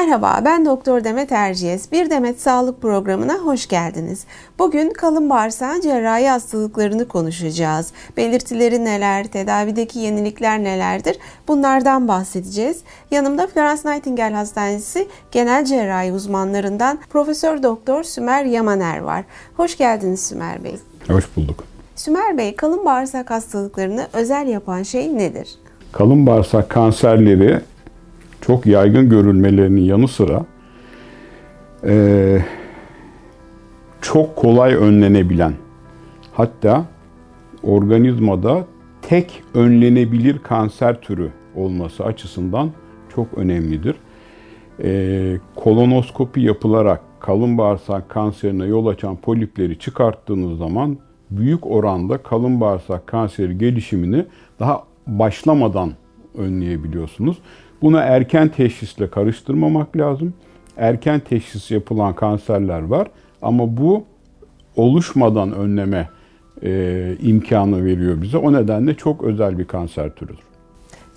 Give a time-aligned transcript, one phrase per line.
[0.00, 1.92] Merhaba, ben Doktor Demet Erciyes.
[1.92, 4.24] Bir Demet Sağlık Programı'na hoş geldiniz.
[4.58, 7.92] Bugün kalın bağırsağın cerrahi hastalıklarını konuşacağız.
[8.16, 11.18] Belirtileri neler, tedavideki yenilikler nelerdir?
[11.48, 12.80] Bunlardan bahsedeceğiz.
[13.10, 19.24] Yanımda Florence Nightingale Hastanesi genel cerrahi uzmanlarından Profesör Doktor Sümer Yamaner var.
[19.56, 20.76] Hoş geldiniz Sümer Bey.
[21.08, 21.64] Hoş bulduk.
[21.96, 25.48] Sümer Bey, kalın bağırsak hastalıklarını özel yapan şey nedir?
[25.92, 27.60] Kalın bağırsak kanserleri
[28.40, 30.44] çok yaygın görülmelerinin yanı sıra
[31.86, 32.44] e,
[34.00, 35.52] çok kolay önlenebilen
[36.32, 36.84] hatta
[37.62, 38.66] organizmada
[39.02, 42.70] tek önlenebilir kanser türü olması açısından
[43.14, 43.96] çok önemlidir.
[44.82, 50.98] E, kolonoskopi yapılarak kalın bağırsak kanserine yol açan polipleri çıkarttığınız zaman
[51.30, 54.26] büyük oranda kalın bağırsak kanseri gelişimini
[54.60, 55.92] daha başlamadan
[56.38, 57.38] önleyebiliyorsunuz.
[57.82, 60.34] Buna erken teşhisle karıştırmamak lazım.
[60.76, 63.08] Erken teşhis yapılan kanserler var
[63.42, 64.04] ama bu
[64.76, 66.08] oluşmadan önleme
[66.62, 68.36] e, imkanı veriyor bize.
[68.36, 70.50] O nedenle çok özel bir kanser türüdür.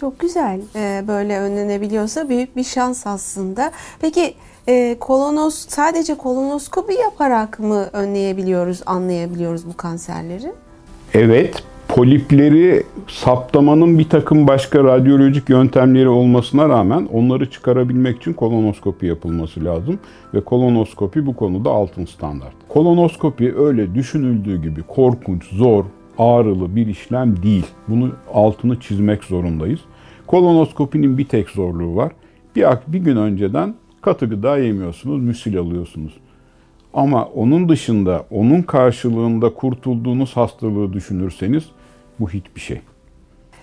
[0.00, 0.60] Çok güzel.
[0.76, 3.70] Ee, böyle önlenebiliyorsa büyük bir şans aslında.
[4.00, 4.34] Peki
[4.68, 10.52] e, kolonos sadece kolonoskopi yaparak mı önleyebiliyoruz, anlayabiliyoruz bu kanserleri?
[11.14, 11.62] Evet,
[11.94, 19.98] polipleri saptamanın bir takım başka radyolojik yöntemleri olmasına rağmen onları çıkarabilmek için kolonoskopi yapılması lazım.
[20.34, 22.52] Ve kolonoskopi bu konuda altın standart.
[22.68, 25.84] Kolonoskopi öyle düşünüldüğü gibi korkunç, zor,
[26.18, 27.66] ağrılı bir işlem değil.
[27.88, 29.80] Bunu altını çizmek zorundayız.
[30.26, 32.12] Kolonoskopinin bir tek zorluğu var.
[32.56, 36.12] Bir, bir gün önceden katı gıda yemiyorsunuz, müsil alıyorsunuz.
[36.94, 41.64] Ama onun dışında, onun karşılığında kurtulduğunuz hastalığı düşünürseniz
[42.20, 42.80] bu hiçbir şey.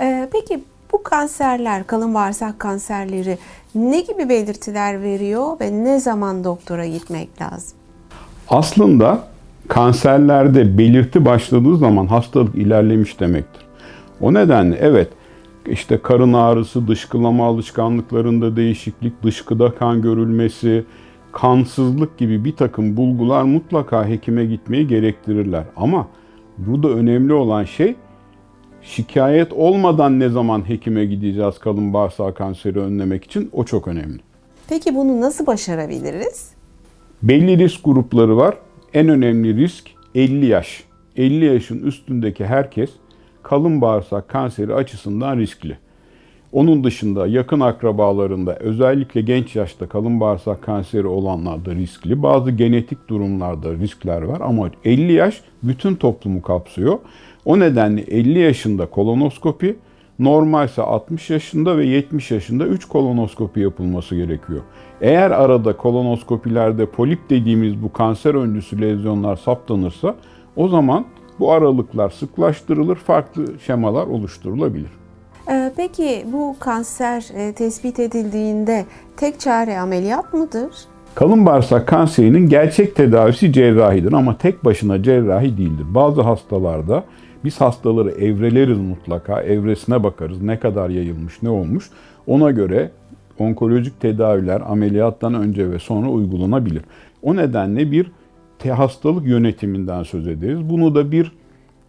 [0.00, 0.60] Ee, peki
[0.92, 3.38] bu kanserler, kalın bağırsak kanserleri
[3.74, 7.78] ne gibi belirtiler veriyor ve ne zaman doktora gitmek lazım?
[8.48, 9.22] Aslında
[9.68, 13.62] kanserlerde belirti başladığı zaman hastalık ilerlemiş demektir.
[14.20, 15.08] O nedenle evet
[15.66, 20.84] işte karın ağrısı, dışkılama alışkanlıklarında değişiklik, dışkıda kan görülmesi,
[21.32, 25.64] kansızlık gibi bir takım bulgular mutlaka hekime gitmeyi gerektirirler.
[25.76, 26.08] Ama
[26.58, 27.96] burada önemli olan şey
[28.82, 34.18] şikayet olmadan ne zaman hekime gideceğiz kalın bağırsak kanseri önlemek için o çok önemli.
[34.68, 36.50] Peki bunu nasıl başarabiliriz?
[37.22, 38.54] Belli risk grupları var.
[38.94, 40.84] En önemli risk 50 yaş.
[41.16, 42.90] 50 yaşın üstündeki herkes
[43.42, 45.78] kalın bağırsak kanseri açısından riskli.
[46.52, 52.22] Onun dışında yakın akrabalarında özellikle genç yaşta kalın bağırsak kanseri olanlarda riskli.
[52.22, 56.98] Bazı genetik durumlarda riskler var ama 50 yaş bütün toplumu kapsıyor.
[57.44, 59.76] O nedenle 50 yaşında kolonoskopi,
[60.18, 64.60] normalse 60 yaşında ve 70 yaşında 3 kolonoskopi yapılması gerekiyor.
[65.00, 70.16] Eğer arada kolonoskopilerde polip dediğimiz bu kanser öncüsü lezyonlar saptanırsa
[70.56, 71.04] o zaman
[71.38, 74.99] bu aralıklar sıklaştırılır, farklı şemalar oluşturulabilir.
[75.50, 78.84] Ee, peki bu kanser e, tespit edildiğinde
[79.16, 80.70] tek çare ameliyat mıdır?
[81.14, 85.86] Kalın bağırsak kanserinin gerçek tedavisi cerrahidir ama tek başına cerrahi değildir.
[85.88, 87.04] Bazı hastalarda
[87.44, 91.90] biz hastaları evreleriz mutlaka, evresine bakarız ne kadar yayılmış, ne olmuş.
[92.26, 92.90] Ona göre
[93.38, 96.82] onkolojik tedaviler ameliyattan önce ve sonra uygulanabilir.
[97.22, 98.12] O nedenle bir
[98.68, 100.70] hastalık yönetiminden söz ederiz.
[100.70, 101.32] Bunu da bir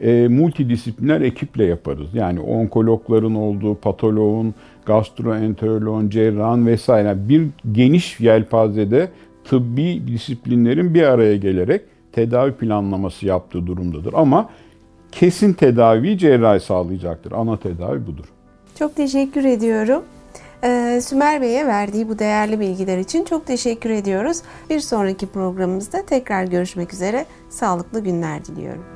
[0.00, 2.06] e, multidisipliner ekiple yaparız.
[2.14, 4.54] Yani onkologların olduğu, patoloğun,
[4.86, 9.08] gastroenteroloğun, cerrahın vesaire bir geniş yelpazede
[9.44, 14.14] tıbbi disiplinlerin bir araya gelerek tedavi planlaması yaptığı durumdadır.
[14.16, 14.50] Ama
[15.12, 17.32] kesin tedavi cerrahi sağlayacaktır.
[17.32, 18.24] Ana tedavi budur.
[18.78, 20.02] Çok teşekkür ediyorum.
[20.64, 24.42] Ee, Sümer Bey'e verdiği bu değerli bilgiler için çok teşekkür ediyoruz.
[24.70, 27.26] Bir sonraki programımızda tekrar görüşmek üzere.
[27.50, 28.93] Sağlıklı günler diliyorum.